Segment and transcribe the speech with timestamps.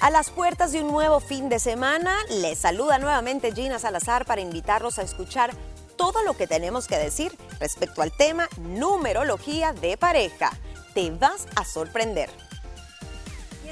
[0.00, 4.40] A las puertas de un nuevo fin de semana, les saluda nuevamente Gina Salazar para
[4.40, 5.50] invitarlos a escuchar
[5.96, 10.52] todo lo que tenemos que decir respecto al tema numerología de pareja.
[10.94, 12.30] Te vas a sorprender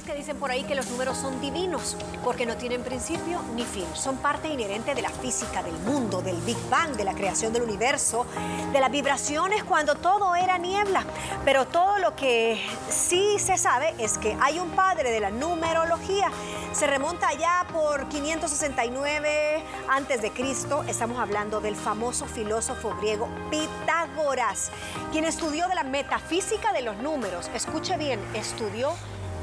[0.09, 3.85] que dicen por ahí que los números son divinos, porque no tienen principio ni fin.
[3.93, 7.63] Son parte inherente de la física del mundo, del Big Bang, de la creación del
[7.63, 8.25] universo,
[8.73, 11.05] de las vibraciones cuando todo era niebla.
[11.45, 16.31] Pero todo lo que sí se sabe es que hay un padre de la numerología.
[16.73, 20.85] Se remonta allá por 569 antes de Cristo.
[20.89, 24.71] Estamos hablando del famoso filósofo griego Pitágoras,
[25.13, 27.51] quien estudió de la metafísica de los números.
[27.53, 28.95] Escuche bien, estudió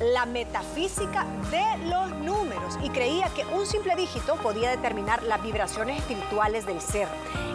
[0.01, 5.99] la metafísica de los números y creía que un simple dígito podía determinar las vibraciones
[5.99, 7.07] espirituales del ser.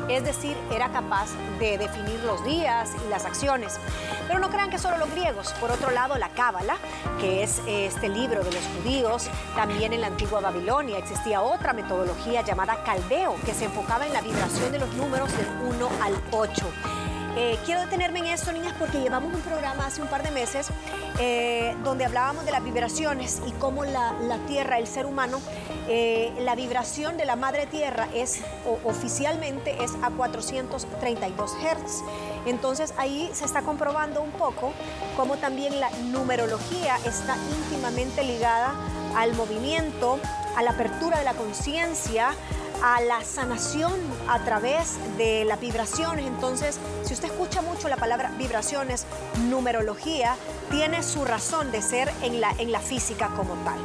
[0.09, 1.29] Es decir, era capaz
[1.61, 3.79] de definir los días y las acciones.
[4.27, 5.53] Pero no crean que solo los griegos.
[5.61, 6.77] Por otro lado, la Cábala,
[7.21, 12.43] que es este libro de los judíos, también en la antigua Babilonia existía otra metodología
[12.43, 16.67] llamada caldeo, que se enfocaba en la vibración de los números del 1 al 8.
[17.37, 20.69] Eh, quiero detenerme en esto, niñas, porque llevamos un programa hace un par de meses
[21.23, 24.15] eh, donde hablábamos de las vibraciones y cómo la,
[24.47, 25.39] Tierra, el ser humano,
[25.87, 28.41] eh, la vibración de la madre Tierra es
[28.85, 32.03] oficialmente es a 432 Hz.
[32.47, 34.73] Entonces ahí se está comprobando un poco
[35.15, 38.73] cómo también la numerología está íntimamente ligada
[39.15, 40.19] al movimiento,
[40.57, 42.31] a la apertura de la conciencia,
[42.83, 43.93] a la sanación
[44.29, 46.27] a través de las vibraciones.
[46.27, 49.07] Entonces, si usted escucha mucho la palabra vibraciones,
[49.49, 50.37] numerología,
[50.71, 53.79] tiene su razón de ser en la, en la física como tal.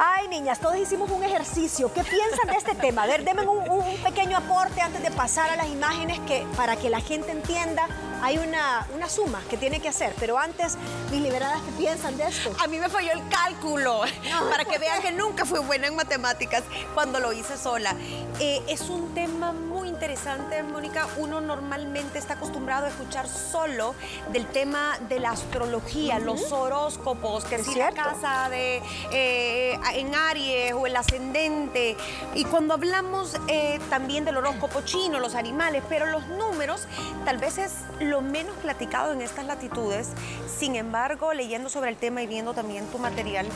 [0.00, 1.92] Ay, niñas, todos hicimos un ejercicio.
[1.92, 3.02] ¿Qué piensan de este tema?
[3.02, 6.76] A ver, denme un, un, pequeño aporte antes de pasar a las imágenes que, para
[6.76, 7.86] que la gente entienda
[8.22, 10.14] hay una, una suma que tiene que hacer.
[10.18, 10.76] Pero antes,
[11.10, 12.52] mis liberadas, ¿qué piensan de esto?
[12.62, 14.02] A mí me falló el cálculo,
[14.50, 16.62] para que vean que nunca fui buena en matemáticas
[16.94, 17.94] cuando lo hice sola.
[18.40, 19.67] Eh, es un tema muy
[19.98, 21.08] interesante, Mónica.
[21.16, 23.96] Uno normalmente está acostumbrado a escuchar solo
[24.32, 28.80] del tema de la astrología, los horóscopos, que si la casa de,
[29.10, 31.96] eh, en Aries o el ascendente.
[32.36, 36.86] Y cuando hablamos eh, también del horóscopo chino, los animales, pero los números,
[37.24, 40.10] tal vez es lo menos platicado en estas latitudes.
[40.58, 43.48] Sin embargo, leyendo sobre el tema y viendo también tu material,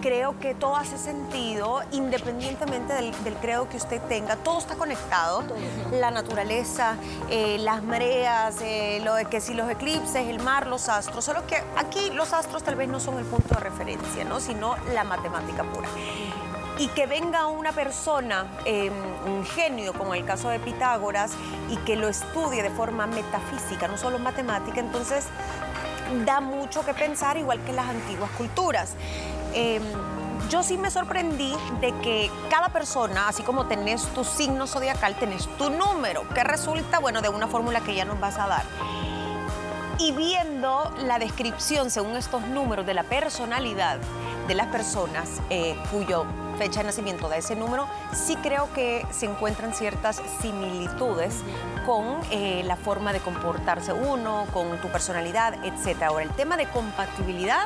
[0.00, 5.42] creo que todo hace sentido, independientemente del, credo que usted tenga, todo está conectado.
[5.92, 6.96] La naturaleza,
[7.30, 11.46] eh, las mareas, eh, lo de que si los eclipses, el mar, los astros, solo
[11.46, 14.40] que aquí los astros tal vez no son el punto de referencia, ¿no?
[14.40, 15.88] sino la matemática pura
[16.78, 18.92] y que venga una persona, em,
[19.26, 21.32] un genio como el caso de Pitágoras,
[21.68, 25.26] y que lo estudie de forma metafísica, no solo matemática, entonces
[26.24, 28.94] da mucho que pensar, igual que las antiguas culturas.
[29.54, 29.82] Em,
[30.48, 35.46] yo sí me sorprendí de que cada persona, así como tenés tu signo zodiacal, tenés
[35.58, 38.62] tu número, que resulta, bueno, de una fórmula que ya nos vas a dar.
[39.98, 43.98] Y viendo la descripción según estos números de la personalidad
[44.46, 46.24] de las personas eh, cuyo
[46.58, 51.34] fecha de nacimiento de ese número, sí creo que se encuentran ciertas similitudes
[51.86, 56.02] con eh, la forma de comportarse uno, con tu personalidad, etc.
[56.02, 57.62] Ahora, el tema de compatibilidad,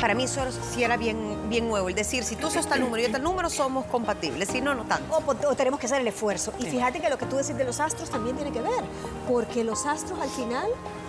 [0.00, 0.40] para mí eso
[0.72, 1.88] sí era bien, bien nuevo.
[1.88, 4.74] Es decir, si tú sos tal número y yo tal número, somos compatibles, si no,
[4.74, 5.22] no tanto.
[5.26, 6.52] O, tenemos que hacer el esfuerzo.
[6.58, 8.84] Y fíjate que lo que tú decís de los astros también tiene que ver,
[9.28, 10.66] porque los astros al final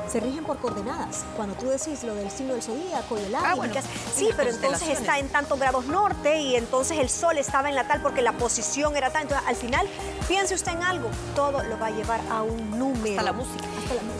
[0.09, 1.23] se rigen por coordenadas.
[1.35, 3.56] Cuando tú decís lo del signo del zodíaco y el ah,
[4.13, 7.88] sí, pero entonces está en tantos grados norte y entonces el sol estaba en la
[7.88, 9.23] tal porque la posición era tal.
[9.23, 9.88] Entonces, al final,
[10.28, 13.19] piense usted en algo, todo lo va a llevar a un número.
[13.19, 13.66] Hasta la música.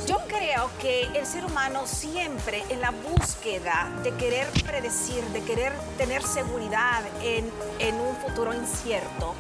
[0.08, 5.74] Yo creo que el ser humano siempre en la búsqueda de querer predecir, de querer
[5.98, 7.50] tener seguridad en,
[7.80, 9.34] en un futuro incierto,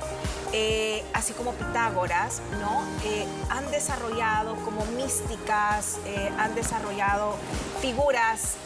[0.53, 2.83] eh, así como Pitágoras, ¿no?
[3.05, 7.35] Eh, han desarrollado como místicas, eh, han desarrollado
[7.79, 8.57] figuras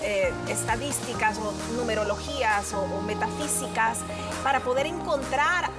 [0.49, 3.99] estadísticas o numerologías o, metafísicas
[4.43, 5.69] para poder encontrar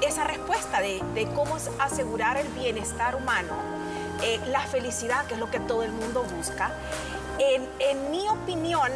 [0.00, 3.54] esa respuesta de, cómo asegurar el bienestar humano,
[4.48, 6.72] la felicidad, que es lo que todo el mundo busca.
[7.38, 8.90] En mi opinión,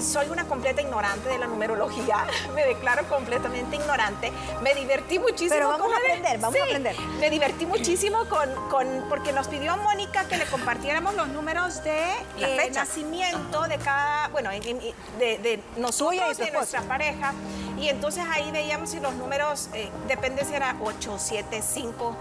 [0.00, 4.32] soy una completa ignorante de la numerología, me declaro completamente ignorante.
[4.62, 5.50] Me divertí muchísimo.
[5.50, 6.96] Pero vamos a aprender, vamos a aprender.
[7.20, 12.10] Me divertí muchísimo con, con, porque nos pidió Mónica que le compartiéramos los números de
[12.38, 17.34] eh, nacimiento de cada, bueno, de, de nosotros y de nuestra pareja.
[17.78, 22.16] Y entonces ahí veíamos si los números, eh, depende si era 8, 7, 5.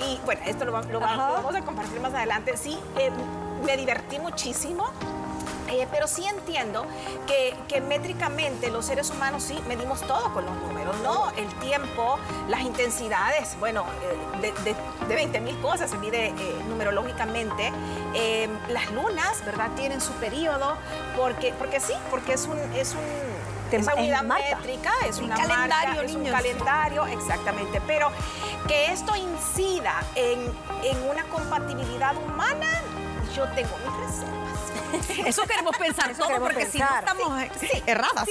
[0.00, 2.56] Y bueno, esto lo, vamos a compartir más adelante.
[2.56, 3.10] Sí, eh,
[3.64, 4.90] me divertí muchísimo
[5.72, 6.84] Eh, pero sí entiendo
[7.26, 11.30] que, que, métricamente los seres humanos sí medimos todo con los números, ¿no?
[11.30, 13.86] El tiempo, las intensidades, bueno,
[14.42, 14.74] eh, de,
[15.08, 16.34] de, 20 mil cosas se mide eh,
[16.68, 17.72] numerológicamente.
[18.68, 19.70] Las lunas, ¿verdad?
[19.74, 20.76] Tienen su periodo,
[21.16, 22.58] porque, porque sí, porque es un...
[22.74, 23.32] Es un
[23.72, 27.80] esa unidad métrica, es un calendario, es un calendario, exactamente.
[27.86, 28.10] Pero
[28.68, 30.40] que esto incida en,
[30.84, 32.66] en una compatibilidad humana,
[33.34, 34.41] yo tengo mis reservas.
[35.26, 37.42] Eso queremos pensar todo, porque si no estamos
[37.86, 38.26] erradas.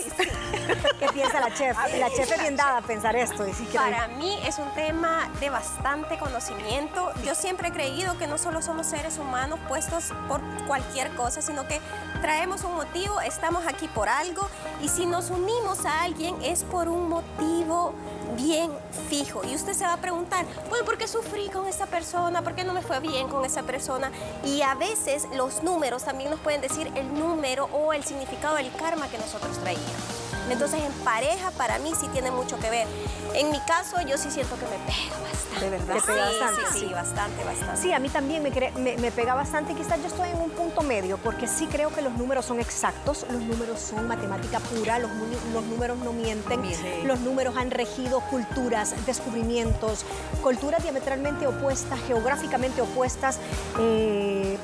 [0.99, 1.77] ¿Qué piensa la chef?
[1.97, 3.45] La chef es bien dada a pensar esto.
[3.73, 7.11] Para mí es un tema de bastante conocimiento.
[7.25, 11.67] Yo siempre he creído que no solo somos seres humanos puestos por cualquier cosa, sino
[11.67, 11.79] que
[12.21, 14.47] traemos un motivo, estamos aquí por algo
[14.81, 17.93] y si nos unimos a alguien es por un motivo
[18.35, 18.71] bien
[19.09, 19.41] fijo.
[19.43, 22.41] Y usted se va a preguntar, bueno, ¿por qué sufrí con esa persona?
[22.41, 24.11] ¿Por qué no me fue bien con esa persona?
[24.43, 28.71] Y a veces los números también nos pueden decir el número o el significado del
[28.73, 30.30] karma que nosotros traíamos.
[30.49, 32.87] Entonces en pareja para mí sí tiene mucho que ver.
[33.33, 35.41] En mi caso yo sí siento que me pega bastante.
[35.59, 35.95] De verdad.
[35.95, 36.61] ¿Te pega bastante?
[36.71, 37.81] Sí, sí, bastante, bastante.
[37.81, 39.73] Sí, a mí también me, me, pega bastante.
[39.73, 43.25] Quizás yo estoy en un punto medio porque sí creo que los números son exactos,
[43.29, 45.11] los números son matemática pura, los,
[45.53, 46.61] los números no mienten,
[47.05, 50.05] los números han regido culturas, descubrimientos,
[50.41, 53.39] culturas diametralmente opuestas, geográficamente opuestas.
[53.79, 54.57] Eh,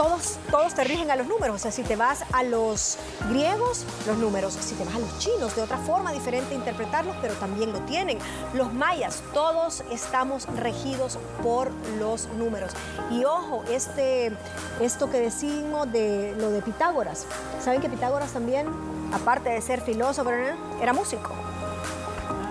[0.00, 1.56] todos, todos te rigen a los números.
[1.56, 2.96] O sea, si te vas a los
[3.28, 4.54] griegos, los números.
[4.54, 8.18] Si te vas a los chinos, de otra forma diferente interpretarlos, pero también lo tienen.
[8.54, 12.72] Los mayas, todos estamos regidos por los números.
[13.10, 14.32] Y ojo, este,
[14.80, 17.26] esto que decimos de lo de Pitágoras.
[17.62, 18.68] ¿Saben que Pitágoras también,
[19.12, 21.49] aparte de ser filósofo, era músico?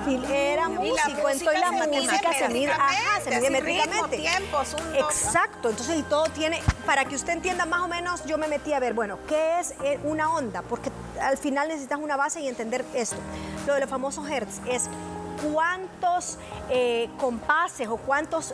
[0.08, 4.28] Era músico, entonces la música se mide, ajá, se mide métricamente.
[4.98, 8.74] Exacto, entonces y todo tiene, para que usted entienda más o menos, yo me metí
[8.74, 10.62] a ver, bueno, ¿qué es eh, una onda?
[10.62, 10.92] Porque
[11.22, 13.18] al final necesitas una base y entender esto.
[13.68, 14.90] Lo de los famosos hertz es
[15.52, 16.38] cuántos
[16.70, 18.54] eh, compases o cuántos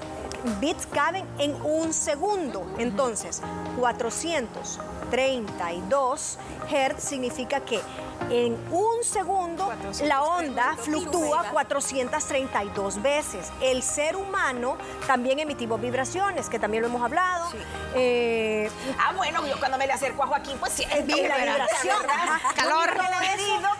[0.60, 2.66] bits caben en un segundo.
[2.78, 3.42] Entonces,
[3.80, 6.38] 432
[6.72, 7.80] hertz significa que
[8.30, 9.72] en un segundo
[10.04, 13.52] la onda fluctúa 432 veces.
[13.62, 14.78] El ser humano
[15.08, 17.50] también emitimos vibraciones, que también lo hemos hablado.
[17.94, 18.70] Eh,
[19.00, 21.98] ah, bueno, yo cuando me le acerco a Joaquín, pues sí, es vibración,
[22.56, 22.90] calor.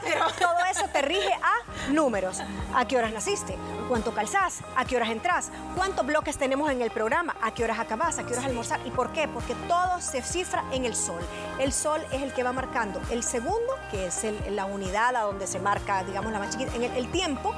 [0.04, 2.42] pero todo eso te rige a números.
[2.74, 3.58] ¿A qué horas naciste?
[3.88, 4.60] ¿Cuánto calzás?
[4.76, 5.52] ¿A qué horas entras?
[5.76, 7.36] ¿Cuántos bloques tenemos en el programa?
[7.42, 8.18] ¿A qué horas acabás?
[8.18, 8.80] ¿A qué horas almorzar?
[8.86, 9.28] ¿Y por qué?
[9.28, 11.22] Porque todo se cifra en el sol.
[11.60, 15.48] El sol es el que va marcando el segundo, que es la unidad a donde
[15.48, 17.54] se marca, digamos, la más chiquita, en el, tiempo,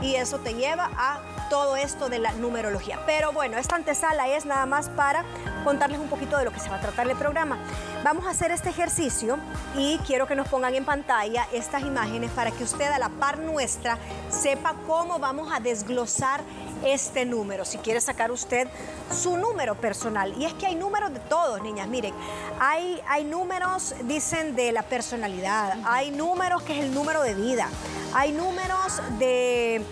[0.00, 1.20] y eso te lleva a
[1.50, 3.00] todo esto de la numerología.
[3.06, 5.24] Pero bueno, esta antesala es nada más para
[5.64, 7.58] contarles un poquito de lo que se va a tratar el programa.
[8.02, 9.38] Vamos a hacer este ejercicio
[9.76, 13.38] y quiero que nos pongan en pantalla estas imágenes para que usted a la par
[13.38, 13.98] nuestra
[14.30, 16.40] sepa cómo vamos a desglosar
[16.84, 18.68] este número, si quiere sacar usted
[19.10, 20.34] su número personal.
[20.38, 21.88] Y es que hay números de todos, niñas.
[21.88, 22.14] Miren,
[22.60, 27.68] hay, hay números, dicen, de la personalidad, hay números que es el número de vida,
[28.14, 29.84] hay números de,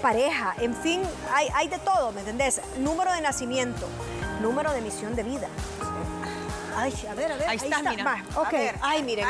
[0.00, 1.02] pareja, en fin,
[1.32, 2.60] hay, hay de todo, ¿me entendés?
[2.78, 3.86] Número de nacimiento,
[4.40, 5.48] número de misión de vida.
[6.78, 7.48] Ay, a ver, a ver.
[7.48, 8.24] Ahí, está, mira.
[8.36, 8.54] ok.
[8.80, 9.26] Ay, miren,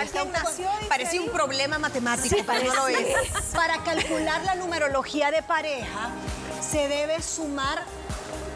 [0.88, 3.16] parece un problema matemático, pero no lo es.
[3.54, 6.10] Para calcular la numerología de pareja,
[6.60, 7.82] se debe sumar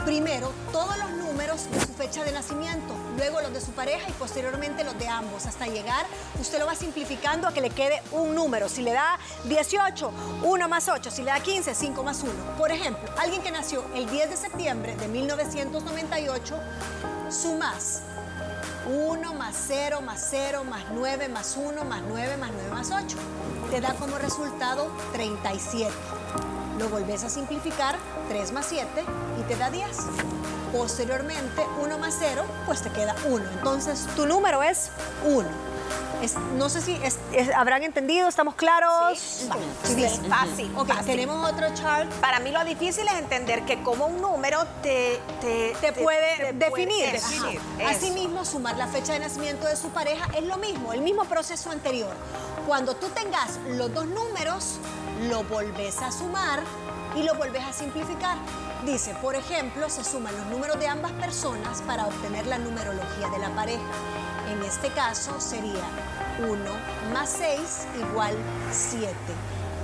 [0.04, 4.12] primero todos los números de su fecha de nacimiento, luego los de su pareja y
[4.12, 6.06] posteriormente los de ambos, hasta llegar,
[6.40, 8.68] usted lo va simplificando a que le quede un número.
[8.68, 12.32] Si le da 18, 1 más 8, si le da 15, 5 más 1.
[12.58, 16.56] Por ejemplo, alguien que nació el 10 de septiembre de 1998,
[17.30, 18.02] sumas
[18.86, 23.16] 1 más 0 más 0 más 9 más 1 más 9 más 9 más 8.
[23.70, 25.92] Te da como resultado 37.
[26.78, 27.96] Lo volvés a simplificar,
[28.28, 28.86] 3 más 7
[29.40, 29.86] y te da 10.
[30.72, 33.44] Posteriormente, 1 más 0, pues te queda 1.
[33.58, 34.90] Entonces, tu número es
[35.26, 35.46] 1.
[36.56, 36.98] no sé si
[37.54, 39.18] habrán entendido, ¿estamos claros?
[39.18, 39.48] Sí,
[39.84, 40.72] sí, fácil.
[40.76, 42.10] Ok, tenemos otro chart.
[42.20, 47.12] Para mí lo difícil es entender que como un número te, te, puede definir.
[47.12, 47.60] definir.
[47.86, 51.70] Asimismo, sumar la fecha de nacimiento de su pareja es lo mismo, el mismo proceso
[51.70, 52.14] anterior.
[52.66, 54.78] Cuando tú tengas los dos números,
[55.28, 56.62] lo volvés a sumar
[57.16, 58.36] y lo volvés a simplificar.
[58.84, 63.38] Dice, por ejemplo, se suman los números de ambas personas para obtener la numerología de
[63.38, 63.82] la pareja.
[64.50, 65.84] En este caso sería
[66.38, 66.58] 1
[67.12, 68.34] más 6 igual
[68.72, 69.14] 7.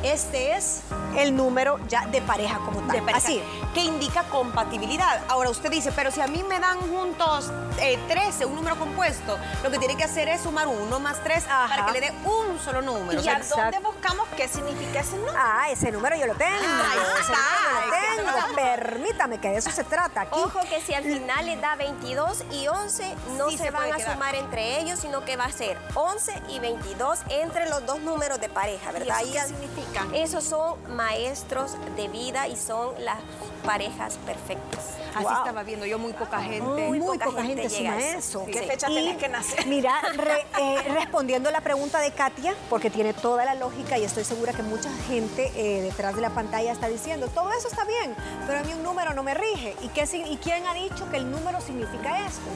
[0.03, 0.81] Este es
[1.17, 2.91] el número ya de pareja como tal.
[2.93, 3.43] de pareja, Así.
[3.75, 5.21] que indica compatibilidad.
[5.29, 7.51] Ahora usted dice, pero si a mí me dan juntos
[7.81, 11.45] eh, 13, un número compuesto, lo que tiene que hacer es sumar uno más tres
[11.49, 11.69] Ajá.
[11.69, 13.19] para que le dé un solo número.
[13.19, 15.35] O ¿Y sea, a dónde buscamos qué significa ese número?
[15.37, 16.57] Ah, ese número yo lo tengo.
[16.57, 18.55] ese número yo lo tengo.
[18.55, 20.39] Permítame, que de eso se trata aquí.
[20.39, 23.93] Ojo que si al final les da 22 y 11, no Sí se, se van
[23.93, 24.13] a quedar.
[24.13, 28.41] sumar entre ellos, sino que va a ser 11 y 22 entre los dos números
[28.41, 29.09] de pareja, ¿Y ¿verdad?
[29.21, 29.47] eso Ahí qué ya-
[29.89, 30.17] significa?
[30.17, 33.19] Esos son maestros de vida y son las
[33.65, 34.95] parejas perfectas.
[35.15, 35.33] Así Wow.
[35.39, 36.61] estaba viendo yo muy poca gente.
[36.89, 38.45] Muy, poca poca gente, gente llega suma a eso.
[38.47, 39.67] ¿Qué fecha Y, tenés que nacer?
[39.67, 44.05] Mira, re- eh, respondiendo a la pregunta de Katia, porque tiene toda la lógica y
[44.05, 47.85] estoy segura que mucha gente eh, detrás de la pantalla está diciendo, todo eso está
[47.85, 48.15] bien,
[48.47, 49.75] pero a mí un número no me rige.
[49.83, 52.49] ¿Y, qué, ¿Y quién ha dicho que el número significa esto?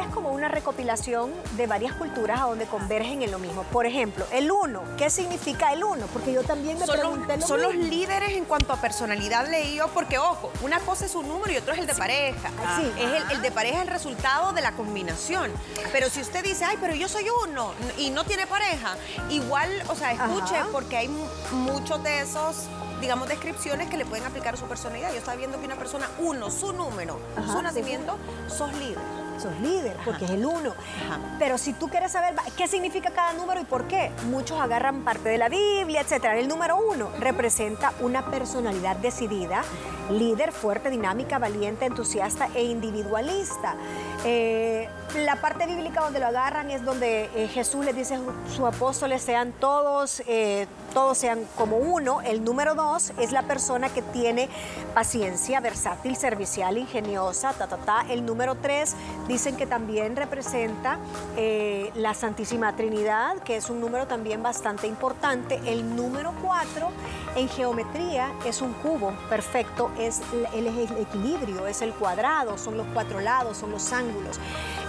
[0.00, 3.62] Es como una recopilación de varias culturas a donde convergen en lo mismo.
[3.64, 4.82] Por ejemplo, el 1.
[4.96, 6.06] ¿Qué significa el 1?
[6.08, 9.48] Porque yo también me Son, pregunté los, lo son los líderes en cuanto a personalidad
[9.48, 12.50] leí yo, porque ojo, una cosa es un número y otro es el de pareja.
[12.64, 12.92] Ah, sí.
[13.00, 15.50] Es el, el de pareja es el resultado de la combinación.
[15.92, 18.96] Pero si usted dice, ay, pero yo soy uno y no tiene pareja,
[19.30, 20.68] igual, o sea, escuche, Ajá.
[20.72, 22.66] porque hay mu- muchos de esos
[23.00, 25.10] digamos, descripciones que le pueden aplicar a su personalidad.
[25.12, 28.16] Yo estaba viendo que una persona, uno, su número, Ajá, su sí, nacimiento,
[28.48, 28.96] sos líder.
[29.38, 30.74] Sos líder, porque es el uno.
[31.06, 31.18] Ajá.
[31.38, 35.28] Pero si tú quieres saber qué significa cada número y por qué, muchos agarran parte
[35.28, 36.38] de la Biblia, etcétera.
[36.38, 39.62] El número uno representa una personalidad decidida,
[40.10, 43.76] líder, fuerte, dinámica, valiente, entusiasta e individualista.
[44.24, 48.64] Eh, la parte bíblica donde lo agarran es donde eh, Jesús les dice a sus
[48.66, 52.20] apóstoles sean todos, eh, todos sean como uno.
[52.22, 54.48] El número dos es la persona que tiene
[54.92, 58.06] paciencia, versátil, servicial, ingeniosa, ta, ta, ta.
[58.08, 58.94] El número tres
[59.28, 60.98] dicen que también representa
[61.36, 65.60] eh, la Santísima Trinidad, que es un número también bastante importante.
[65.64, 66.90] El número cuatro
[67.36, 70.20] en geometría es un cubo perfecto, es
[70.54, 74.38] el, el equilibrio, es el cuadrado, son los cuatro lados, son los ángulos.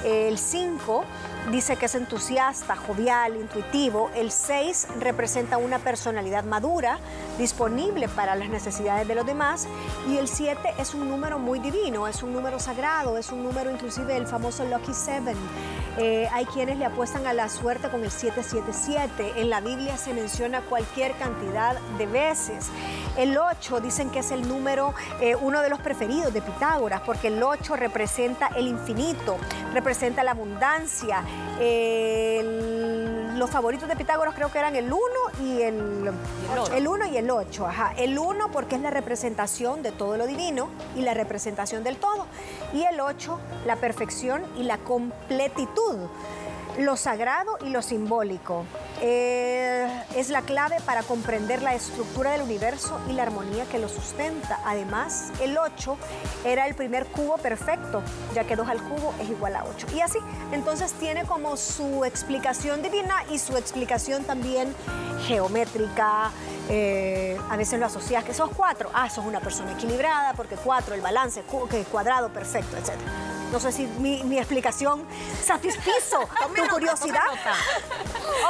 [0.06, 1.04] El 5
[1.52, 4.12] dice que es entusiasta, jovial, intuitivo.
[4.14, 7.00] El 6 representa una personalidad madura,
[7.40, 9.68] disponible para las necesidades de los demás.
[10.08, 13.72] Y el 7 es un número muy divino, es un número sagrado, es un número
[13.72, 15.38] inclusive el famoso Lucky Seven.
[15.98, 19.34] Eh, hay quienes le apuestan a la suerte con el 777.
[19.42, 22.68] En la Biblia se menciona cualquier cantidad de veces.
[23.18, 27.28] El 8 dicen que es el número, eh, uno de los preferidos de Pitágoras, porque
[27.30, 29.38] el 8 representa el infinito,
[29.74, 31.24] representa la abundancia.
[31.60, 35.02] El- los favoritos de Pitágoras creo que eran el 1
[35.42, 36.12] y el,
[36.74, 37.68] el 1 y el 8.
[37.68, 37.94] Ajá.
[37.98, 42.26] El 1 porque es la representación de todo lo divino y la representación del todo.
[42.74, 45.98] Y el 8, la perfección y la completitud
[46.80, 48.66] lo sagrado y lo simbólico.
[49.02, 53.90] Eh, es la clave para comprender la estructura del universo y la armonía que lo
[53.90, 54.60] sustenta.
[54.66, 55.98] Además, el 8
[56.46, 58.02] era el primer cubo perfecto,
[58.34, 59.88] ya que 2 al cubo es igual a 8.
[59.96, 60.20] Y así,
[60.52, 64.74] entonces tiene como su explicación divina y su explicación también
[65.28, 66.32] geométrica.
[66.70, 68.90] Eh, a veces lo asocias que sos 4.
[68.94, 72.94] Ah, sos una persona equilibrada, porque 4, el balance, que cuadrado perfecto, etc.
[73.52, 75.06] No sé si mi, mi explicación
[75.44, 77.22] satisfizo tu curiosidad.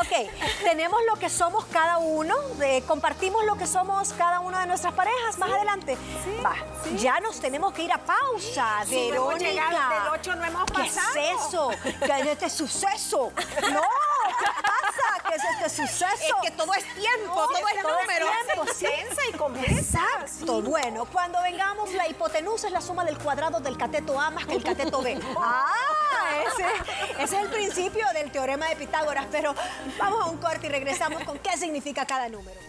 [0.02, 0.30] Ok,
[0.64, 4.94] tenemos lo que somos cada uno, de- compartimos lo que somos cada una de nuestras
[4.94, 5.98] parejas más adelante.
[6.46, 6.54] Va,
[6.98, 9.50] ya nos tenemos que ir a pausa, hemos Verónica.
[9.70, 11.16] llegado, del ocho no hemos ¿Qué pasado.
[11.16, 11.70] es eso?
[12.06, 13.32] ¿Qué es este suceso?
[13.72, 13.82] No,
[14.28, 15.30] ¿qué pasa?
[15.30, 16.36] ¿Qué es este suceso?
[16.44, 18.28] Es que todo es tiempo, No, todo es todo es número.
[18.46, 18.88] tiempo, sí.
[19.34, 19.72] Y compleja.
[19.80, 20.62] Exacto.
[20.62, 24.54] Bueno, cuando vengamos, la hipotenusa es la suma del cuadrado del cateto A más que
[24.56, 25.20] el cateto B.
[25.38, 29.54] Ah, ese, ese es el principio del teorema de Pitágoras, pero
[30.00, 32.60] vamos a un corte y regresamos con qué significa cada número.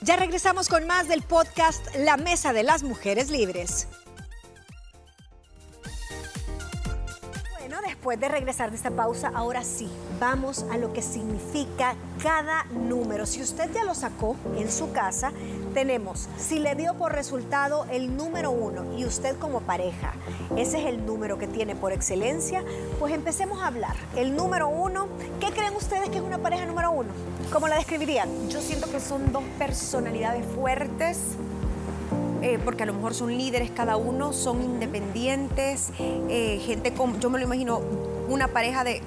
[0.00, 3.86] Ya regresamos con más del podcast La Mesa de las Mujeres Libres.
[7.68, 12.64] Bueno, después de regresar de esta pausa, ahora sí, vamos a lo que significa cada
[12.64, 13.26] número.
[13.26, 15.32] Si usted ya lo sacó en su casa,
[15.74, 20.14] tenemos, si le dio por resultado el número uno y usted como pareja,
[20.56, 22.64] ese es el número que tiene por excelencia,
[22.98, 23.96] pues empecemos a hablar.
[24.16, 25.06] El número uno,
[25.38, 27.10] ¿qué creen ustedes que es una pareja número uno?
[27.52, 28.48] ¿Cómo la describirían?
[28.48, 31.18] Yo siento que son dos personalidades fuertes,
[32.42, 37.30] eh, porque a lo mejor son líderes cada uno, son independientes, eh, gente con, yo
[37.30, 37.80] me lo imagino,
[38.28, 39.02] una pareja de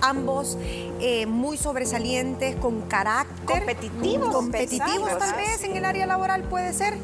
[0.00, 0.56] ambos
[1.00, 3.60] eh, muy sobresalientes, con carácter.
[3.60, 6.96] Competitivos, Competitivos pesados, tal vez en el área laboral puede ser.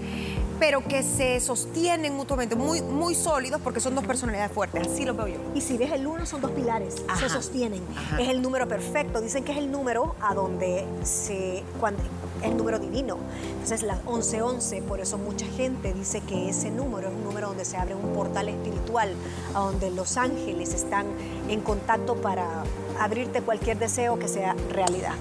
[0.60, 5.12] pero que se sostienen mutuamente, muy, muy sólidos porque son dos personalidades fuertes, así lo
[5.14, 5.38] veo yo.
[5.54, 7.20] Y si ves el uno, son dos pilares, Ajá.
[7.20, 7.82] se sostienen.
[7.96, 8.20] Ajá.
[8.22, 9.20] Es el número perfecto.
[9.20, 11.64] Dicen que es el número a donde se.
[11.80, 12.02] Cuando,
[12.44, 13.16] el número divino.
[13.52, 17.64] Entonces, la 1111, por eso mucha gente dice que ese número es un número donde
[17.64, 19.14] se abre un portal espiritual,
[19.54, 21.06] a donde los ángeles están
[21.48, 22.64] en contacto para
[23.00, 25.14] abrirte cualquier deseo que sea realidad.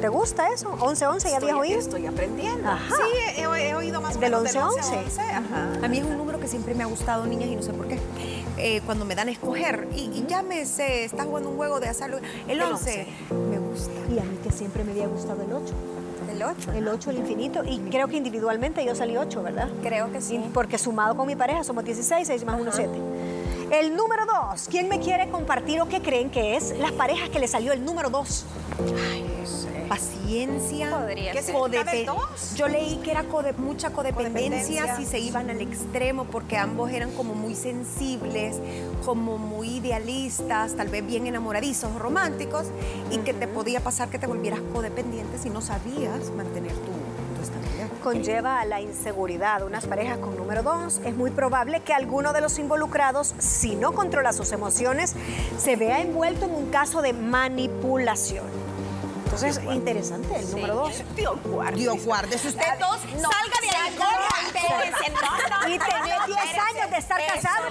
[0.00, 0.70] ¿Te gusta eso?
[0.72, 1.78] 1111, ¿ya habías oído?
[1.78, 2.68] Estoy aprendiendo.
[2.68, 2.94] Ajá.
[2.94, 5.06] Sí, he, he oído más o Del menos 11-11.
[5.06, 5.84] 11-11, Ajá.
[5.84, 7.88] A mí es un número que siempre me ha gustado, niñas, y no sé por
[7.88, 7.98] qué.
[8.58, 11.80] Eh, cuando me dan a escoger, y, y ya me sé, está jugando un juego
[11.80, 12.18] de hacerlo.
[12.46, 13.06] El El 11
[13.50, 13.92] me gusta.
[14.14, 15.74] Y a mí que siempre me había gustado el 8.
[16.36, 16.72] El 8.
[16.72, 17.62] El 8, el infinito.
[17.64, 19.70] Y creo que individualmente yo salí 8, ¿verdad?
[19.82, 20.38] Creo que sí.
[20.52, 22.90] Porque sumado con mi pareja somos 16, 6 más 1, 7.
[23.72, 24.68] El número 2.
[24.70, 27.82] ¿Quién me quiere compartir o qué creen que es las parejas que le salió el
[27.82, 28.44] número 2?
[29.88, 30.90] Paciencia.
[30.90, 32.06] Podría ¿Qué ser.
[32.06, 32.54] dos?
[32.56, 34.96] Yo leí que era code- mucha codependencia, Codependencia.
[34.96, 38.56] si se iban al extremo, porque ambos eran como muy sensibles,
[39.04, 42.66] como muy idealistas, tal vez bien enamoradizos o románticos,
[43.10, 46.92] y que te podía pasar que te volvieras codependiente si no sabías mantener tu,
[47.36, 47.86] tu estabilidad.
[48.02, 49.62] Conlleva a la inseguridad.
[49.64, 53.92] Unas parejas con número 2 es muy probable que alguno de los involucrados, si no
[53.92, 55.14] controla sus emociones,
[55.58, 58.44] se vea envuelto en un caso de manipulación.
[59.44, 60.92] Entonces, interesante el número 2.
[61.14, 61.76] Dios guarde.
[61.76, 64.28] Dios guarde, si usted dos, No, salga de ahí, no, corra.
[64.50, 65.84] no, no, Y no,
[66.26, 66.60] 10 espérense.
[66.60, 67.62] años de estar casado.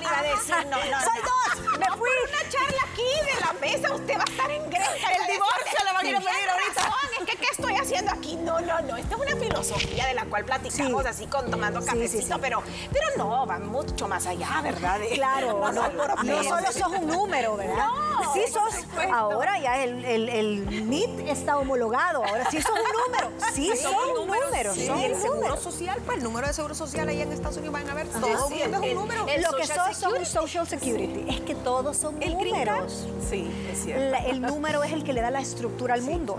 [0.45, 0.77] Soy no.
[0.77, 1.97] dos, me fui.
[1.97, 3.01] por una charla aquí
[3.33, 5.09] de la mesa, usted va a estar en Grecia.
[5.09, 6.81] El divorcio le van a ir a pedir ahorita.
[6.83, 8.35] razón, Es que, ¿qué estoy haciendo aquí?
[8.35, 8.97] No, no, no.
[8.97, 11.07] Esta es una filosofía de la cual platicamos Sí.
[11.09, 12.39] así con tomando cafecito, sí, sí.
[12.41, 14.99] pero, pero no, va mucho más allá, ¿verdad?
[15.15, 17.87] Claro, no, solo sos un número, ¿verdad?
[17.87, 23.11] No, sí sos, ahora ya el, el, el NIT está homologado, ahora sí sos un
[23.11, 25.57] número, sí, sos un número, Sí, sos el seguro número.
[25.57, 28.47] social, pues el número de seguro social allá en Estados Unidos van a ver, todo
[28.47, 29.27] sí, el mundo es el- un número.
[29.27, 30.25] el- Lo que son un Security.
[30.25, 33.07] Social Security, es que todos son El números.
[33.29, 34.11] Sí, es cierto.
[34.11, 36.37] La- el número es el que le da la estructura al mundo.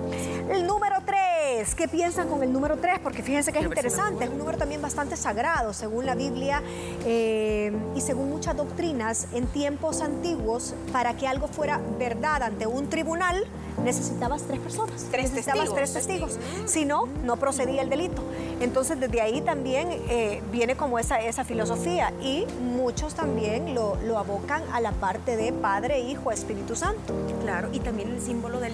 [0.50, 2.99] El número 3, ¿qué piensan con el número 3?
[3.00, 6.62] Porque fíjense que es interesante, es un número también bastante sagrado, según la Biblia
[7.04, 12.88] eh, y según muchas doctrinas, en tiempos antiguos, para que algo fuera verdad ante un
[12.88, 13.44] tribunal,
[13.83, 15.06] necesitabas tres personas.
[15.11, 15.75] Tres necesitabas testigos.
[15.75, 16.38] tres testigos.
[16.66, 18.23] Si no, no procedía el delito.
[18.61, 24.19] Entonces, desde ahí también eh, viene como esa, esa filosofía y muchos también lo, lo
[24.19, 27.15] abocan a la parte de Padre, Hijo, Espíritu Santo.
[27.43, 28.73] Claro, y también el símbolo del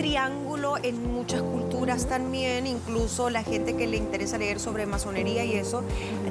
[0.00, 5.52] triángulo en muchas culturas también, incluso la gente que le interesa leer sobre masonería y
[5.52, 5.82] eso,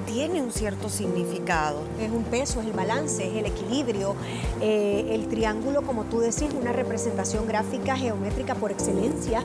[0.08, 1.84] tiene un cierto significado.
[2.02, 4.16] Es un peso, es el balance, es el equilibrio.
[4.60, 9.44] Eh, el triángulo, como tú decís, una representación gráfica geométrica por excelencia.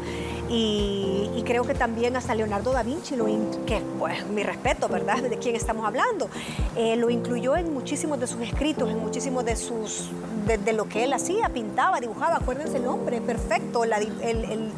[0.48, 3.16] Y, creo que también hasta Leonardo da Vinci,
[3.66, 5.22] que pues mi respeto, ¿verdad?
[5.22, 6.30] ¿De quién estamos hablando?
[6.74, 10.08] Eh, lo incluyó en muchísimos de sus escritos, en muchísimos de sus
[10.46, 12.36] de, de lo que él hacía, pintaba, dibujaba.
[12.36, 14.72] Acuérdense el nombre, perfecto, la el, el-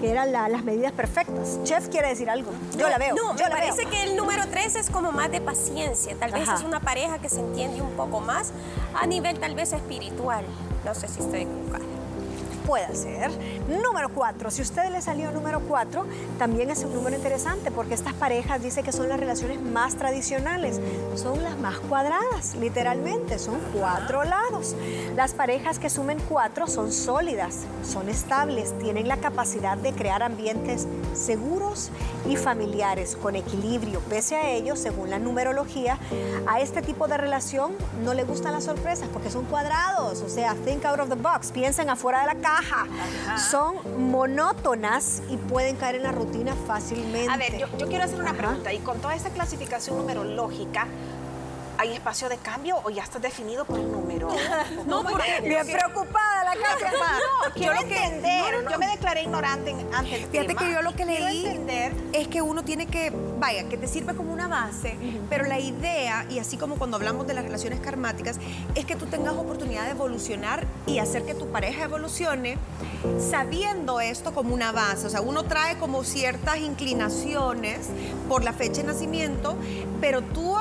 [0.00, 1.58] que eran la- las medidas perfectas.
[1.62, 2.50] Chef quiere decir algo.
[2.78, 3.14] Yo la veo.
[3.14, 3.90] No, yo me la parece veo.
[3.90, 6.16] que el número 3 es como más de paciencia.
[6.18, 6.54] Tal vez Ajá.
[6.58, 8.52] es una pareja que se entiende un poco más
[8.94, 10.46] a nivel tal vez espiritual.
[10.86, 11.84] No sé si estoy equivocada.
[12.70, 13.32] Puede ser.
[13.66, 14.48] Número 4.
[14.52, 16.06] Si a usted le salió número 4,
[16.38, 20.80] también es un número interesante porque estas parejas dice que son las relaciones más tradicionales.
[21.16, 23.40] Son las más cuadradas, literalmente.
[23.40, 24.76] Son cuatro lados.
[25.16, 30.86] Las parejas que sumen cuatro son sólidas, son estables, tienen la capacidad de crear ambientes
[31.12, 31.90] seguros
[32.28, 33.98] y familiares con equilibrio.
[34.08, 35.98] Pese a ello, según la numerología,
[36.46, 37.72] a este tipo de relación
[38.04, 40.22] no le gustan las sorpresas porque son cuadrados.
[40.22, 42.59] O sea, think out of the box, piensen afuera de la caja.
[43.50, 43.76] Son
[44.10, 47.30] monótonas y pueden caer en la rutina fácilmente.
[47.32, 48.38] A ver, yo, yo quiero hacer una Ajá.
[48.38, 48.72] pregunta.
[48.72, 50.86] Y con toda esta clasificación numerológica,
[51.80, 54.28] ¿hay espacio de cambio o ya está definido por el número?
[54.86, 56.90] No, porque Bien preocupada la casa.
[56.92, 58.42] No, quiero Yo lo que- entender.
[58.52, 58.70] no, no, no.
[58.72, 60.60] Yo me declaré ignorante ante el Fíjate tema.
[60.60, 63.86] que yo lo que Quiero leí entender es que uno tiene que, vaya, que te
[63.88, 64.96] sirve como una base,
[65.30, 68.38] pero la idea, y así como cuando hablamos de las relaciones karmáticas,
[68.74, 72.58] es que tú tengas oportunidad de evolucionar y hacer que tu pareja evolucione
[73.30, 75.06] sabiendo esto como una base.
[75.06, 77.88] O sea, uno trae como ciertas inclinaciones
[78.28, 79.56] por la fecha de nacimiento,
[80.00, 80.56] pero tú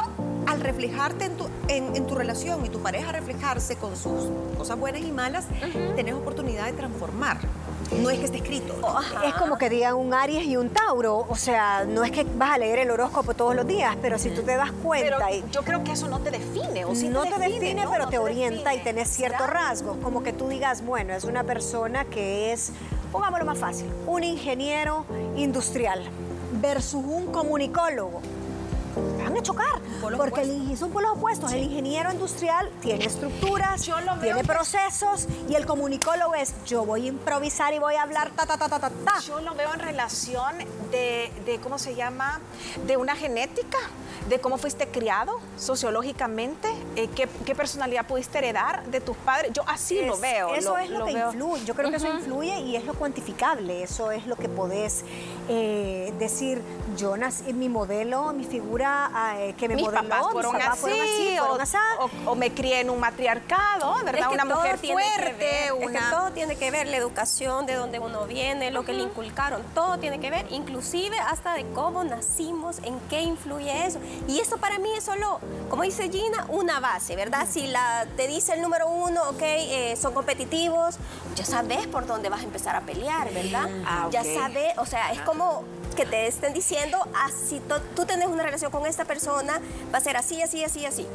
[0.60, 4.78] al reflejarte en tu, en, en tu relación y tu pareja reflejarse con sus cosas
[4.78, 5.46] buenas y malas,
[5.96, 7.38] tenés oportunidad de transformar.
[8.02, 8.76] No es que esté escrito.
[9.26, 11.26] Es como que digan un Aries y un Tauro.
[11.28, 14.30] O sea, no es que vas a leer el horóscopo todos los días, pero si
[14.30, 16.86] tú te das Pero cuenta y yo creo que eso no te define.
[16.86, 17.92] ¿o sí no te define, ¿no?
[17.92, 18.84] pero No te orienta y define.
[18.84, 19.98] tenés ciertos rasgos.
[20.04, 22.72] Como que tú digas, bueno, es una persona que es,
[23.12, 26.04] pongámoslo más fácil, un ingeniero industrial
[26.62, 28.22] versus un comunicólogo.
[29.40, 29.82] A chocar.
[30.18, 31.52] Porque el son polos opuestos.
[31.52, 33.82] El ingeniero industrial tiene estructuras,
[34.22, 38.46] tiene procesos y el comunicólogo es yo voy a improvisar y voy a hablar ta
[38.46, 39.20] ta ta ta ta ta.
[39.26, 40.58] Yo lo veo en relación
[40.92, 42.40] de, de, ¿cómo se llama?
[42.86, 43.78] De una genética,
[44.28, 49.52] de cómo fuiste criado sociológicamente, eh, qué, qué personalidad pudiste heredar de tus padres.
[49.54, 50.54] Yo así lo veo.
[50.56, 51.32] Eso lo- es lo, que veo.
[51.32, 51.66] influye.
[51.66, 53.84] Yo creo que eso influye y es lo cuantificable.
[53.84, 55.04] Eso es lo que podés
[55.48, 56.62] eh, decir.
[56.98, 60.68] Yo nací, mi modelo, mi figura eh, que me Mis modeló, papás mis fueron papás
[60.70, 64.16] así, fueron así, o, fueron o- o me crié en un matriarcado, ¿verdad?
[64.22, 66.10] Es que una mujer tiene que fuerte, ver, es que una...
[66.12, 69.98] todo tiene que ver, la educación, de donde uno viene, lo que le inculcaron, todo
[70.00, 74.00] tiene que ver, inclusive hasta de cómo nacimos, en qué influye eso.
[74.28, 75.40] Y esto para mí es solo,
[75.70, 77.48] como dice Gina, una base, ¿verdad?
[77.50, 80.98] Si la, te dice el número uno, ok, eh, son competitivos,
[81.36, 83.70] ya sabes por dónde vas a empezar a pelear, ¿verdad?
[83.86, 85.64] Ah, Ya sabes, o sea, es como
[86.00, 89.60] que te estén diciendo, así tú, tú tienes una relación con esta persona,
[89.94, 91.06] va a ser así, así, así, así.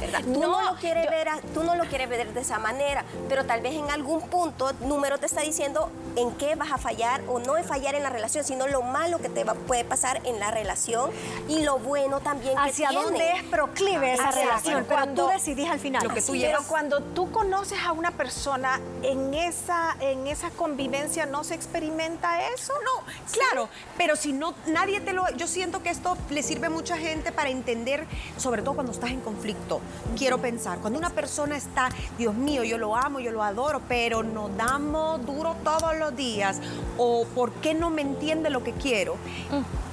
[0.00, 0.20] ¿Verdad?
[0.22, 2.58] Tú no, No, lo quieres yo- ver, a- tú no lo quieres ver de esa
[2.58, 6.78] manera, pero tal vez en algún punto número te está diciendo en qué vas a
[6.78, 9.84] fallar o no es fallar en la relación, sino lo malo que te va- puede
[9.84, 11.10] pasar en la relación
[11.48, 13.04] y lo bueno también que Hacia tiene.
[13.04, 16.02] dónde es proclive esa Hacia- relación, pero cuando- tú decidís al final.
[16.06, 16.32] Lo que tú.
[16.32, 22.42] Pero cuando tú conoces a una persona, en esa, en esa convivencia no se experimenta
[22.48, 22.72] eso.
[22.84, 25.28] No, claro, pero si no, nadie te lo...
[25.36, 29.10] Yo siento que esto le sirve a mucha gente para entender, sobre todo cuando estás
[29.10, 29.80] en conflicto.
[30.16, 34.22] Quiero pensar, cuando una persona está, Dios mío, yo lo amo, yo lo adoro, pero
[34.22, 36.58] nos damos duro todos los días,
[36.98, 39.16] o ¿por qué no me entiende lo que quiero?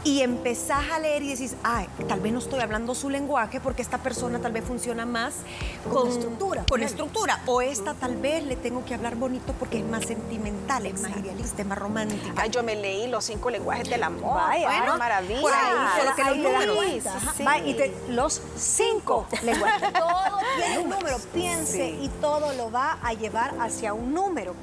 [0.04, 3.84] Y empezás a leer y decís, ay, tal vez no estoy hablando su lenguaje porque
[3.84, 5.36] esta persona tal vez funciona más
[5.91, 7.39] Con estructura, Con estructura.
[7.45, 11.12] O esta tal vez le tengo que hablar bonito porque es más sentimental, es más
[11.17, 12.34] idealista, es más romántica.
[12.41, 14.34] Ay, yo me leí los cinco lenguajes del amor.
[14.38, 14.67] Vaya.
[14.80, 15.41] bueno, maravilla.
[15.41, 16.77] por ahí, solo que los números.
[17.38, 17.43] Sí.
[17.65, 19.81] Y te- los cinco lenguajes.
[19.94, 21.17] Todo tiene un número.
[21.34, 24.56] Piense y todo lo va a llevar hacia un número.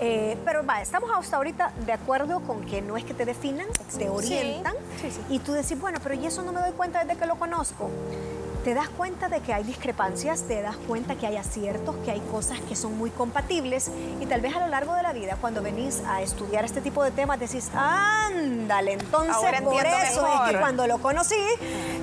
[0.00, 3.66] Eh, pero va, estamos hasta ahorita de acuerdo con que no es que te definan,
[3.96, 4.74] te orientan.
[5.00, 5.20] Sí, sí.
[5.28, 7.90] Y tú decís, bueno, pero ¿y eso no me doy cuenta desde que lo conozco?
[8.64, 12.20] Te das cuenta de que hay discrepancias, te das cuenta que hay aciertos, que hay
[12.20, 13.90] cosas que son muy compatibles
[14.20, 17.02] y tal vez a lo largo de la vida cuando venís a estudiar este tipo
[17.02, 21.34] de temas decís, ándale, entonces Ahora por eso es que cuando lo conocí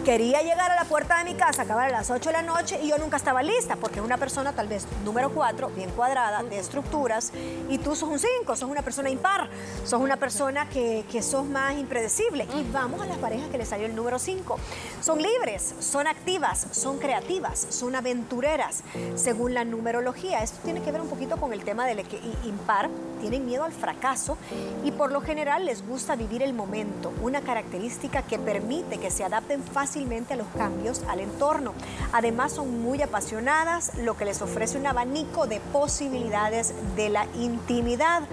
[0.05, 2.79] quería llegar a la puerta de mi casa, acabar a las 8 de la noche
[2.81, 6.43] y yo nunca estaba lista porque es una persona tal vez número 4, bien cuadrada,
[6.43, 7.31] de estructuras
[7.69, 9.49] y tú sos un 5, sos una persona impar,
[9.83, 12.47] sos una persona que, que sos más impredecible.
[12.55, 14.57] Y vamos a las parejas que les salió el número 5.
[15.01, 18.83] Son libres, son activas, son creativas, son aventureras,
[19.15, 20.43] según la numerología.
[20.43, 22.05] Esto tiene que ver un poquito con el tema del
[22.45, 22.89] impar.
[23.21, 24.37] Tienen miedo al fracaso
[24.83, 29.23] y por lo general les gusta vivir el momento, una característica que permite que se
[29.23, 31.73] adapten fácilmente a los cambios al entorno.
[32.13, 38.23] Además son muy apasionadas, lo que les ofrece un abanico de posibilidades de la intimidad.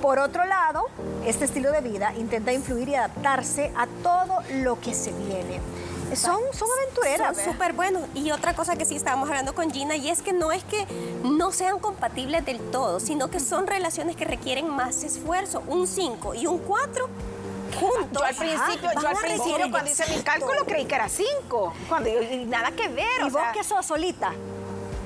[0.00, 0.86] Por otro lado,
[1.26, 5.60] este estilo de vida intenta influir y adaptarse a todo lo que se viene.
[6.16, 7.36] Son, son aventureras.
[7.36, 8.02] Son súper buenos.
[8.14, 10.86] Y otra cosa que sí estábamos hablando con Gina, y es que no es que
[11.22, 15.62] no sean compatibles del todo, sino que son relaciones que requieren más esfuerzo.
[15.66, 17.08] Un 5 y un 4
[17.80, 18.12] juntos.
[18.12, 21.72] Yo al principio, Ajá, yo al principio cuando hice mi cálculo creí que era 5.
[21.88, 23.06] Cuando yo- nada que ver.
[23.20, 24.32] ¿Y o vos sea, qué sos solita?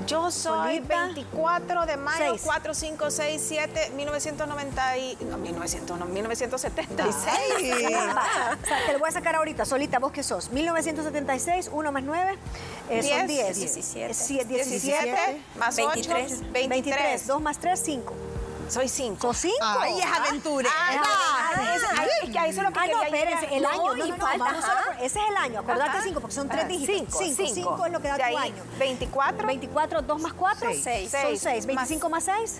[0.09, 1.05] Yo soy Solita.
[1.05, 2.41] 24 de mayo, Seis.
[2.43, 5.17] 4, 5, 6, 7, 1990 y...
[5.29, 7.15] No, 1900, no, 1976.
[8.15, 10.49] Va, o sea, te lo voy a sacar ahorita, solita, vos qué sos.
[10.49, 12.37] 1976, 1 más 9,
[12.87, 13.27] son 10.
[13.27, 13.55] Diez.
[13.55, 14.07] 17.
[14.07, 14.53] 17.
[14.55, 16.51] 17 más 8, 23.
[16.51, 16.69] 23.
[16.69, 18.13] 23, 2 más 3, 5.
[18.69, 19.19] Soy 5.
[19.21, 19.55] ¿Sos 5?
[19.61, 20.69] Ay, es aventura.
[20.71, 23.95] Ah, es- ay, es que a eso es lo que Ah, no, espérense, el año.
[23.95, 26.01] No, falta, solo ese es el año, acordate Ajá.
[26.03, 26.95] 5, porque son 3 Ah, dígitos.
[26.97, 27.53] cinco, 5, cinco.
[27.71, 28.63] 5 es lo que da tu ahí, año.
[28.77, 29.47] 24.
[29.47, 31.09] 24, 2 más 4, Seis.
[31.11, 31.41] son Seis.
[31.41, 31.65] 6.
[31.65, 32.59] 25 más 6,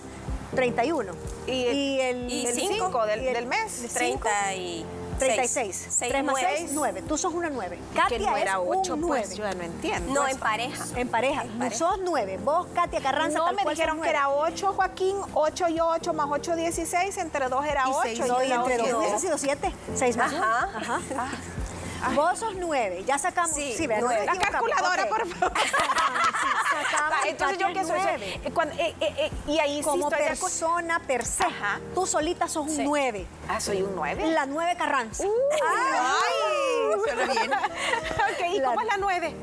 [0.54, 1.12] 31.
[1.46, 2.74] Y el- Y el cinco.
[2.86, 3.86] 5 del, del mes.
[3.94, 4.84] 30 y
[5.26, 5.88] 36.
[6.00, 7.00] 3 más 6, 9.
[7.00, 7.02] 9.
[7.08, 7.78] Tú sos una 9.
[7.92, 9.36] Que Katia no es era 8, un pues 9.
[9.36, 10.12] yo ya no entiendo.
[10.14, 10.84] No, en pareja.
[10.96, 11.44] En pareja.
[11.72, 12.38] Sos 9.
[12.42, 16.12] Vos, Katia Carranza, No, tal me cual dijeron que era 8, Joaquín, 8 y 8
[16.14, 18.00] más 8, 16, entre 2 era Y 8.
[18.02, 18.98] seis, No, y entre dos ocho.
[18.98, 19.72] hubiese sido 7.
[19.94, 20.44] 6 más 1.
[20.44, 21.00] Ajá.
[22.14, 23.04] Vos sos 9.
[23.06, 23.54] Ya sacamos.
[23.54, 24.02] Sí, Sí, ¿verdad?
[24.04, 24.26] nueve.
[24.26, 25.52] La calculadora, por favor.
[26.90, 27.98] Sacamos Entonces yo qué soy.
[28.00, 28.40] nueve.
[28.44, 31.44] Eh, cuando- eh, eh, y ahí sí Como de persona per se.
[31.44, 31.80] Ajá.
[31.94, 32.82] Tú solita sos un Sí.
[32.84, 33.26] 9.
[33.48, 34.26] Ah, soy un 9.
[34.28, 35.24] La 9 Carranza.
[35.24, 37.52] Ay, suena bien.
[37.52, 39.34] ok, ¿y La- cómo es la 9?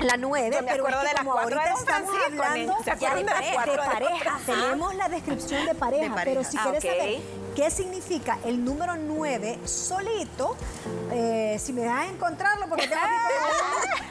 [0.00, 3.26] La 9, Yo me pero acuerdo es que de como ahorita estamos hablando ¿se acuerdan
[3.26, 4.38] de pareja.
[4.46, 6.24] Tenemos la descripción de pareja, De pareja.
[6.24, 7.20] pero si Ah, quieres saber
[7.54, 10.56] ¿Qué significa el número 9 solito?
[11.12, 13.00] Eh, si me dejas encontrarlo, porque tengo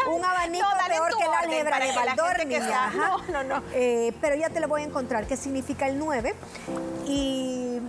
[0.05, 1.31] como un, abanico No, peor que la
[1.69, 2.91] para de que que ajá.
[2.97, 3.63] No, no, no.
[3.73, 6.35] Eh, pero ya te lo voy a encontrar, qué significa el 9.
[7.07, 7.79] Y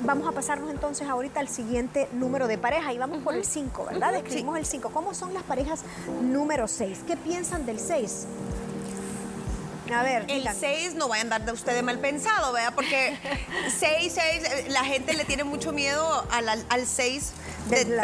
[0.00, 3.86] vamos a pasarnos entonces ahorita al siguiente número de pareja y vamos por el 5,
[3.86, 4.12] ¿verdad?
[4.12, 4.90] Describimos el 5.
[4.90, 5.82] ¿Cómo son las parejas
[6.22, 7.00] número 6?
[7.06, 8.26] ¿Qué piensan del 6?
[9.92, 10.58] A ver, El díganme.
[10.60, 12.72] 6 no vayan a andar de ustedes mal pensado, ¿verdad?
[12.74, 13.16] Porque
[13.78, 17.32] 6, 6, la gente le tiene mucho miedo al, al 6
[17.70, 18.02] de, De la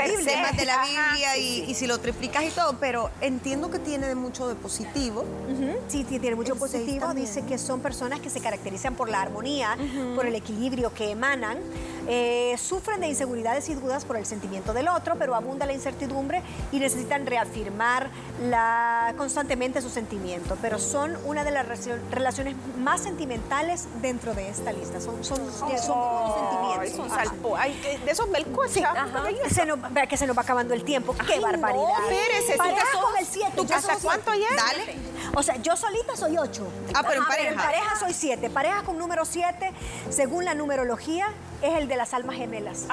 [0.52, 1.64] de la Biblia y, sí.
[1.68, 5.22] y si lo triplicas y todo, pero entiendo que tiene de mucho de positivo.
[5.22, 7.12] Ujú, Sí, sí, tiene mucho El positivo.
[7.14, 9.76] Dice que son personas que se caracterizan por la armonía,
[10.14, 11.58] por el equilibrio que emanan.
[12.08, 16.42] Eh, sufren de inseguridades y dudas por el sentimiento del otro, pero abunda la incertidumbre
[16.72, 18.10] y necesitan reafirmar
[18.48, 20.56] la, constantemente su sentimiento.
[20.60, 25.00] Pero son una de las relacio- relaciones más sentimentales dentro de esta lista.
[25.00, 26.96] Son, son, son Ay, sentimientos.
[26.96, 28.72] son salpo- ay, de- de esos melcochas.
[29.50, 31.14] Se nos, vea que se nos va acabando el tiempo.
[31.26, 31.86] ¡Qué Ay, no, barbaridad!
[32.10, 33.52] espérese, con el 7.
[33.56, 34.46] ¿Tú ¿Hasta cuánto ya?
[34.56, 34.96] Dale.
[35.34, 36.66] O sea, yo solita soy 8.
[36.94, 37.48] Ah, pero en pareja.
[37.50, 38.50] en pareja soy 7.
[38.50, 39.72] Pareja con número 7,
[40.10, 41.28] según la numerología,
[41.62, 42.86] es el de las almas gemelas.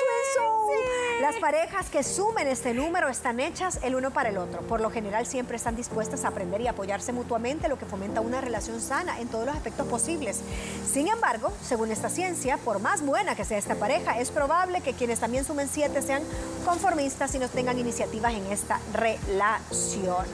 [0.00, 1.20] Twin soul.
[1.20, 4.60] Las parejas que sumen este número están hechas el uno para el otro.
[4.62, 8.40] Por lo general siempre están dispuestas a aprender y apoyarse mutuamente, lo que fomenta una
[8.40, 10.40] relación sana en todos los aspectos posibles.
[10.84, 14.94] Sin embargo, según esta ciencia, por más buena que sea esta pareja, es probable que
[14.94, 16.24] quienes también sumen siete sean
[16.64, 20.26] conformistas y no tengan iniciativas en esta relación.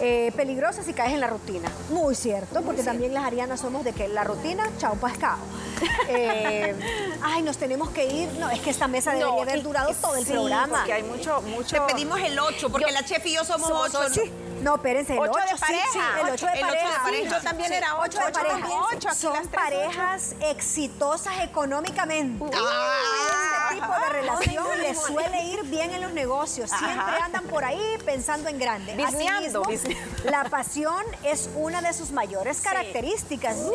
[0.00, 1.70] Eh, peligrosa si caes en la rutina.
[1.90, 5.38] Muy cierto, porque también las arianas somos de que la rutina, chao pescado.
[6.08, 6.74] Eh,
[7.22, 8.32] ay, nos tenemos que ir.
[8.34, 10.78] No, es que esta mesa debería No, haber durado todo el sí, programa.
[10.78, 11.76] Porque hay mucho, mucho.
[11.76, 14.08] Le pedimos el 8, porque la chef y yo somos somos 8.
[14.14, 14.32] Sí.
[14.62, 15.86] No, espérense, el Ocho 8 de pareja.
[15.92, 17.00] Sí, el 8 de El ocho de pareja.
[17.10, 18.58] Sí, Yo también sí, era ocho ocho, de ocho pareja.
[18.58, 18.80] también.
[18.94, 22.44] Ocho, aquí Son las tres, parejas exitosas económicamente.
[22.56, 23.43] Ah.
[23.86, 26.70] Tipo de relación les suele ir bien en los negocios.
[26.70, 28.94] Siempre andan por ahí pensando en grande.
[28.96, 30.30] Bisneando, Asimismo, bisneando.
[30.30, 33.54] la pasión es una de sus mayores características.
[33.56, 33.74] ¿cierto?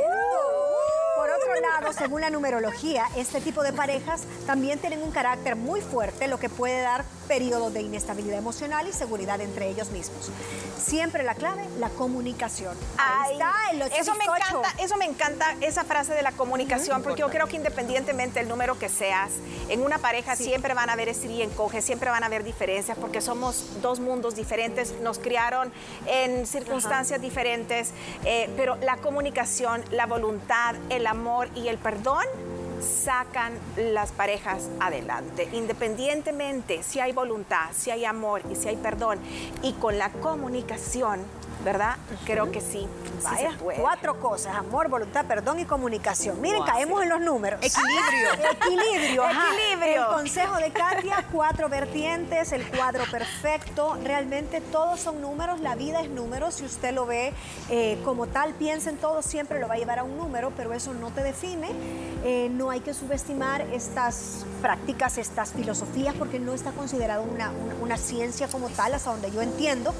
[1.49, 5.81] Por otro lado, según la numerología, este tipo de parejas también tienen un carácter muy
[5.81, 10.31] fuerte, lo que puede dar periodos de inestabilidad emocional y seguridad entre ellos mismos.
[10.77, 12.75] Siempre la clave, la comunicación.
[12.97, 17.01] Ahí Ay, está, el eso me encanta, eso me encanta esa frase de la comunicación,
[17.01, 19.31] porque yo creo que independientemente del número que seas,
[19.69, 22.97] en una pareja siempre van a haber estir y encoge, siempre van a haber diferencias,
[22.97, 25.71] porque somos dos mundos diferentes, nos criaron
[26.07, 27.91] en circunstancias diferentes,
[28.25, 32.25] eh, pero la comunicación, la voluntad, el amor y el perdón
[32.81, 39.19] sacan las parejas adelante, independientemente si hay voluntad, si hay amor y si hay perdón,
[39.61, 41.19] y con la comunicación,
[41.63, 41.97] ¿verdad?
[42.25, 42.87] Creo que sí, sí
[43.23, 43.79] Vaya, se puede.
[43.81, 46.39] cuatro cosas, amor, voluntad, perdón y comunicación.
[46.41, 47.59] Miren, caemos en los números.
[47.61, 48.51] Equilibrio.
[48.51, 49.23] Equilibrio.
[49.25, 49.43] ajá.
[49.53, 50.01] Equilibrio.
[50.09, 53.97] El consejo de Katia, cuatro vertientes, el cuadro perfecto.
[54.03, 56.55] Realmente todos son números, la vida es números.
[56.55, 57.33] Si usted lo ve
[57.69, 60.73] eh, como tal, piensa en todo, siempre lo va a llevar a un número, pero
[60.73, 61.69] eso no te define.
[62.23, 67.75] Eh, no hay que subestimar estas prácticas, estas filosofías, porque no está considerado una, una-
[67.81, 69.93] una ciencia como tal, hasta donde yo entiendo.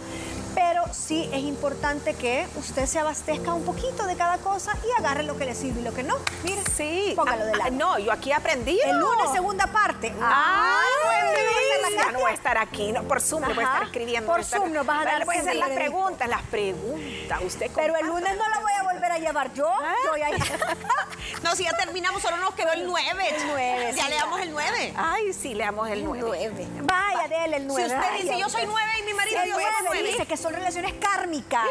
[0.92, 5.38] Sí es importante que usted se abastezca un poquito de cada cosa y agarre lo
[5.38, 6.16] que le sirve y lo que no.
[6.44, 7.14] Mire, Sí.
[7.16, 7.72] póngalo Ah, de ah, lado.
[7.72, 8.80] No, yo aquí aprendí.
[8.86, 10.14] El lunes, segunda parte.
[10.22, 11.44] Ah, Ay, buen ¿va a ser
[11.82, 11.98] la día.
[12.00, 12.12] Katia?
[12.12, 14.32] no voy a estar aquí, no, por Zoom le voy a estar escribiendo.
[14.32, 17.40] Por Zoom nos vas a dar voy a hacer las preguntas, las preguntas.
[17.44, 18.79] Usted Pero el lunes no la voy a
[19.10, 19.68] volver a llevar yo.
[19.68, 19.94] Ah.
[20.06, 20.30] Yo ya...
[21.44, 23.24] No, si ya terminamos, solo nos quedó el 9.
[23.48, 24.94] nueve, Ya sí, le damos el 9.
[24.98, 26.68] Ay, sí, leamos el 9.
[26.84, 27.84] Vaya, déle el Si 9.
[27.86, 30.08] usted dice yo soy 9 y mi marido El yo soy 9 9.
[30.12, 31.66] dice que son relaciones kármicas,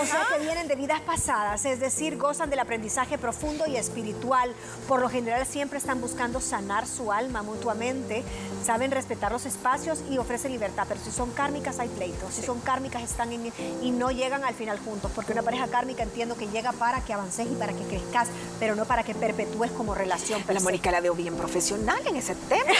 [0.00, 4.54] o sea, que vienen de vidas pasadas, es decir, gozan del aprendizaje profundo y espiritual.
[4.86, 8.22] Por lo general siempre están buscando sanar su alma mutuamente,
[8.64, 12.60] saben respetar los espacios y ofrecen libertad, pero si son kármicas hay pleitos, si son
[12.60, 16.46] kármicas están en, y no llegan al final juntos, porque una pareja kármica entiendo que
[16.48, 18.28] llega para que avances y para que crezcas,
[18.58, 20.42] pero no para que perpetúes como relación.
[20.48, 20.60] La.
[20.60, 22.64] Mónica la veo bien profesional en ese tema.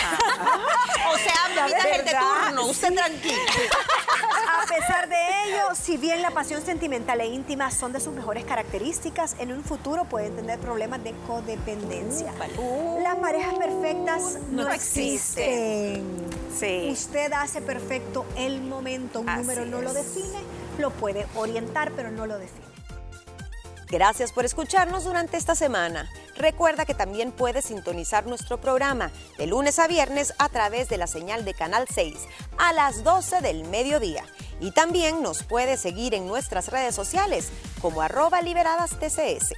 [1.13, 3.35] O sea, vida es el de turno, usted tranquila.
[4.63, 8.45] A pesar de ello, si bien la pasión sentimental e íntima son de sus mejores
[8.45, 12.33] características, en un futuro pueden tener problemas de codependencia.
[13.03, 16.05] Las parejas perfectas no, No existen.
[16.57, 16.89] Sí.
[16.93, 19.21] Usted hace perfecto el momento.
[19.21, 20.41] Un Así número no lo define,
[20.79, 22.70] lo puede orientar, pero no lo define.
[23.91, 26.09] Gracias por escucharnos durante esta semana.
[26.37, 31.09] Recuerda que también puedes sintonizar nuestro programa de lunes a viernes a través de la
[31.09, 32.15] señal de Canal 6
[32.57, 34.25] a las 12 del mediodía.
[34.61, 37.51] Y también nos puedes seguir en nuestras redes sociales
[37.81, 39.55] como arroba liberadas TCS.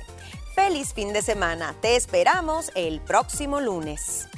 [0.54, 1.74] Feliz fin de semana.
[1.82, 4.28] Te esperamos el próximo lunes.